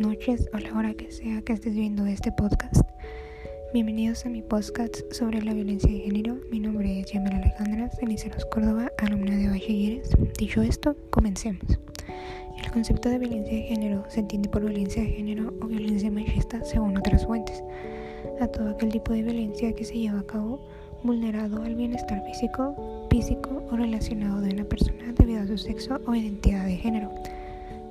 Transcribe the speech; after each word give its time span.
noches 0.00 0.50
o 0.52 0.58
la 0.58 0.76
hora 0.76 0.94
que 0.94 1.12
sea 1.12 1.42
que 1.42 1.52
estés 1.52 1.74
viendo 1.74 2.06
este 2.06 2.32
podcast. 2.32 2.82
Bienvenidos 3.72 4.26
a 4.26 4.28
mi 4.28 4.42
podcast 4.42 5.12
sobre 5.12 5.40
la 5.42 5.54
violencia 5.54 5.88
de 5.88 6.00
género. 6.00 6.38
Mi 6.50 6.58
nombre 6.58 6.98
es 6.98 7.12
Yamela 7.12 7.36
Alejandra 7.36 7.88
Ceniceros 7.90 8.44
Córdoba, 8.46 8.90
alumna 8.98 9.36
de 9.36 9.48
Bachilleres. 9.48 10.10
Dicho 10.36 10.60
esto, 10.62 10.96
comencemos. 11.10 11.78
El 12.60 12.68
concepto 12.72 13.08
de 13.08 13.20
violencia 13.20 13.52
de 13.52 13.62
género 13.62 14.04
se 14.08 14.20
entiende 14.20 14.48
por 14.48 14.62
violencia 14.62 15.02
de 15.02 15.10
género 15.10 15.54
o 15.62 15.66
violencia 15.66 16.10
machista 16.10 16.64
según 16.64 16.98
otras 16.98 17.24
fuentes. 17.24 17.62
A 18.40 18.48
todo 18.48 18.70
aquel 18.70 18.90
tipo 18.90 19.12
de 19.12 19.22
violencia 19.22 19.72
que 19.72 19.84
se 19.84 19.98
lleva 19.98 20.18
a 20.18 20.26
cabo 20.26 20.66
vulnerado 21.04 21.62
al 21.62 21.76
bienestar 21.76 22.24
físico, 22.24 23.06
físico 23.08 23.62
o 23.70 23.76
relacionado 23.76 24.40
de 24.40 24.52
una 24.52 24.64
persona 24.64 25.12
debido 25.16 25.42
a 25.42 25.46
su 25.46 25.58
sexo 25.58 26.00
o 26.06 26.14
identidad 26.16 26.66
de 26.66 26.76
género 26.76 27.12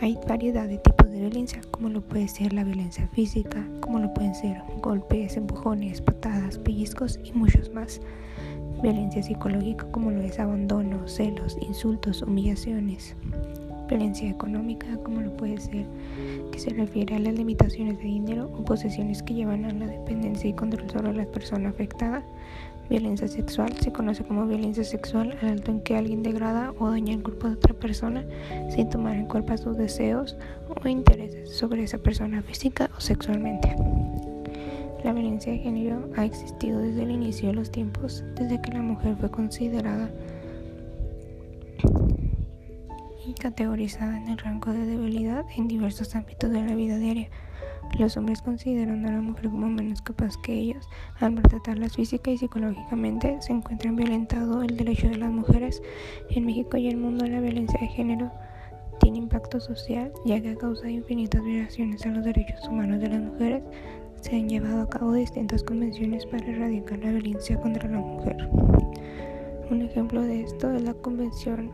hay 0.00 0.18
variedad 0.28 0.68
de 0.68 0.78
tipos 0.78 1.10
de 1.10 1.20
violencia, 1.20 1.60
como 1.70 1.88
lo 1.88 2.00
puede 2.00 2.28
ser 2.28 2.52
la 2.52 2.64
violencia 2.64 3.08
física, 3.14 3.64
como 3.80 3.98
lo 3.98 4.12
pueden 4.12 4.34
ser 4.34 4.60
golpes, 4.82 5.36
empujones, 5.36 6.00
patadas, 6.00 6.58
pellizcos 6.58 7.20
y 7.22 7.32
muchos 7.32 7.72
más. 7.72 8.00
Violencia 8.82 9.22
psicológica, 9.22 9.86
como 9.92 10.10
lo 10.10 10.20
es 10.20 10.38
abandono, 10.38 11.06
celos, 11.06 11.56
insultos, 11.60 12.22
humillaciones. 12.22 13.14
Violencia 13.88 14.28
económica, 14.28 14.86
como 15.04 15.20
lo 15.20 15.36
puede 15.36 15.58
ser, 15.58 15.86
que 16.50 16.58
se 16.58 16.70
refiere 16.70 17.14
a 17.14 17.20
las 17.20 17.34
limitaciones 17.34 17.98
de 17.98 18.04
dinero 18.04 18.50
o 18.58 18.64
posesiones 18.64 19.22
que 19.22 19.34
llevan 19.34 19.64
a 19.64 19.72
la 19.72 19.86
dependencia 19.86 20.50
y 20.50 20.54
control 20.54 20.90
sobre 20.90 21.14
la 21.14 21.26
persona 21.26 21.68
afectada. 21.68 22.22
Violencia 22.90 23.28
sexual 23.28 23.72
se 23.80 23.92
conoce 23.92 24.24
como 24.24 24.46
violencia 24.46 24.84
sexual 24.84 25.36
al 25.40 25.48
alto 25.48 25.70
en 25.70 25.80
que 25.80 25.96
alguien 25.96 26.22
degrada 26.22 26.74
o 26.78 26.90
daña 26.90 27.14
el 27.14 27.22
cuerpo 27.22 27.48
de 27.48 27.54
otra 27.54 27.74
persona 27.74 28.24
sin 28.68 28.90
tomar 28.90 29.16
en 29.16 29.26
cuenta 29.26 29.56
sus 29.56 29.76
deseos 29.76 30.36
o 30.68 30.88
intereses 30.88 31.56
sobre 31.56 31.82
esa 31.84 31.98
persona 31.98 32.42
física 32.42 32.90
o 32.96 33.00
sexualmente. 33.00 33.74
La 35.02 35.12
violencia 35.12 35.52
de 35.52 35.58
género 35.58 36.10
ha 36.16 36.24
existido 36.24 36.78
desde 36.78 37.02
el 37.02 37.10
inicio 37.10 37.48
de 37.48 37.54
los 37.54 37.70
tiempos, 37.70 38.24
desde 38.36 38.60
que 38.60 38.72
la 38.72 38.82
mujer 38.82 39.16
fue 39.18 39.30
considerada 39.30 40.10
y 43.26 43.32
categorizada 43.34 44.18
en 44.18 44.28
el 44.28 44.38
rango 44.38 44.72
de 44.72 44.84
debilidad 44.84 45.44
en 45.56 45.68
diversos 45.68 46.14
ámbitos 46.14 46.50
de 46.50 46.62
la 46.62 46.74
vida 46.74 46.98
diaria. 46.98 47.28
Los 47.98 48.16
hombres 48.16 48.42
consideran 48.42 49.06
a 49.06 49.12
la 49.12 49.20
mujer 49.20 49.50
como 49.50 49.68
menos 49.68 50.02
capaz 50.02 50.36
que 50.38 50.52
ellos. 50.52 50.88
Al 51.20 51.32
maltratarlas 51.32 51.94
física 51.94 52.30
y 52.30 52.38
psicológicamente, 52.38 53.36
se 53.40 53.52
encuentran 53.52 53.96
violentado 53.96 54.62
el 54.62 54.76
derecho 54.76 55.08
de 55.08 55.16
las 55.16 55.30
mujeres. 55.30 55.80
En 56.30 56.46
México 56.46 56.76
y 56.76 56.88
el 56.88 56.96
mundo 56.96 57.24
la 57.26 57.40
violencia 57.40 57.78
de 57.80 57.86
género 57.86 58.32
tiene 59.00 59.18
impacto 59.18 59.60
social, 59.60 60.12
ya 60.24 60.40
que 60.40 60.50
a 60.50 60.56
causa 60.56 60.84
de 60.84 60.92
infinitas 60.92 61.42
violaciones 61.42 62.04
a 62.04 62.08
los 62.08 62.24
derechos 62.24 62.66
humanos 62.68 63.00
de 63.00 63.08
las 63.08 63.20
mujeres, 63.20 63.62
se 64.20 64.36
han 64.36 64.48
llevado 64.48 64.82
a 64.82 64.88
cabo 64.88 65.12
distintas 65.12 65.62
convenciones 65.62 66.24
para 66.26 66.46
erradicar 66.46 66.98
la 66.98 67.12
violencia 67.12 67.60
contra 67.60 67.88
la 67.88 67.98
mujer. 67.98 68.48
Un 69.70 69.82
ejemplo 69.82 70.22
de 70.22 70.42
esto 70.42 70.72
es 70.72 70.82
la 70.82 70.94
Convención 70.94 71.70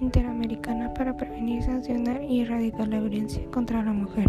Interamericana 0.00 0.92
para 0.94 1.16
prevenir, 1.16 1.62
sancionar 1.62 2.22
y 2.24 2.40
erradicar 2.40 2.88
la 2.88 2.98
violencia 2.98 3.44
contra 3.52 3.84
la 3.84 3.92
mujer. 3.92 4.26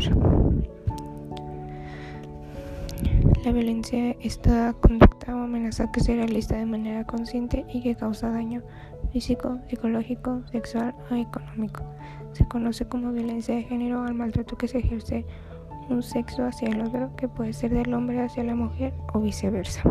La 3.44 3.52
violencia 3.52 4.16
es 4.22 4.42
toda 4.42 4.72
conducta 4.72 5.36
o 5.36 5.40
amenaza 5.40 5.92
que 5.92 6.00
se 6.00 6.16
realiza 6.16 6.56
de 6.56 6.66
manera 6.66 7.04
consciente 7.04 7.66
y 7.68 7.82
que 7.82 7.94
causa 7.94 8.30
daño 8.30 8.64
físico, 9.12 9.60
psicológico, 9.68 10.42
sexual 10.50 10.96
o 11.12 11.16
económico. 11.16 11.84
Se 12.32 12.48
conoce 12.48 12.88
como 12.88 13.12
violencia 13.12 13.54
de 13.54 13.64
género 13.64 14.02
al 14.02 14.14
maltrato 14.14 14.56
que 14.56 14.70
se 14.70 14.78
ejerce 14.78 15.26
un 15.90 16.02
sexo 16.02 16.46
hacia 16.46 16.70
el 16.70 16.84
otro, 16.84 17.14
que 17.18 17.28
puede 17.28 17.52
ser 17.52 17.74
del 17.74 17.94
hombre 17.94 18.22
hacia 18.22 18.46
la 18.46 18.56
mujer 18.56 18.94
o 19.14 19.20
viceversa. 19.20 19.84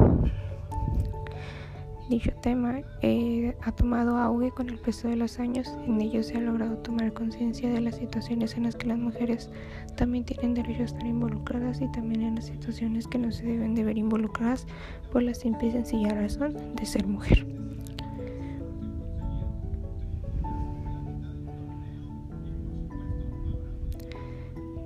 Dicho 2.08 2.32
tema 2.42 2.80
eh, 3.00 3.56
ha 3.62 3.72
tomado 3.72 4.16
auge 4.18 4.50
con 4.50 4.68
el 4.68 4.78
peso 4.78 5.08
de 5.08 5.16
los 5.16 5.38
años. 5.38 5.68
En 5.86 6.00
ello 6.00 6.22
se 6.22 6.36
ha 6.36 6.40
logrado 6.40 6.76
tomar 6.78 7.12
conciencia 7.12 7.70
de 7.70 7.80
las 7.80 7.96
situaciones 7.96 8.56
en 8.56 8.64
las 8.64 8.76
que 8.76 8.88
las 8.88 8.98
mujeres 8.98 9.50
también 9.96 10.24
tienen 10.24 10.54
derecho 10.54 10.82
a 10.82 10.86
estar 10.86 11.06
involucradas 11.06 11.80
y 11.80 11.91
también 11.92 12.22
en 12.22 12.34
las 12.34 12.46
situaciones 12.46 13.06
que 13.06 13.18
no 13.18 13.30
se 13.30 13.46
deben 13.46 13.74
de 13.74 13.84
ver 13.84 13.98
involucradas 13.98 14.66
por 15.10 15.22
la 15.22 15.32
simple 15.32 15.68
y 15.68 15.72
sencilla 15.72 16.10
razón 16.10 16.74
de 16.74 16.84
ser 16.84 17.06
mujer. 17.06 17.46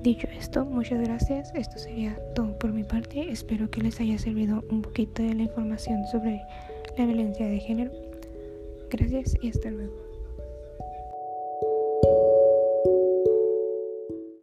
Dicho 0.06 0.28
esto, 0.28 0.64
muchas 0.64 1.00
gracias. 1.00 1.52
Esto 1.52 1.78
sería 1.78 2.16
todo 2.36 2.56
por 2.60 2.72
mi 2.72 2.84
parte. 2.84 3.28
Espero 3.28 3.68
que 3.68 3.82
les 3.82 3.98
haya 4.00 4.16
servido 4.18 4.62
un 4.70 4.82
poquito 4.82 5.20
de 5.20 5.34
la 5.34 5.42
información 5.42 6.06
sobre 6.06 6.42
la 6.96 7.06
violencia 7.06 7.46
de 7.46 7.58
género. 7.58 7.90
Gracias 8.90 9.34
y 9.40 9.48
hasta 9.50 9.70
luego. 9.70 10.15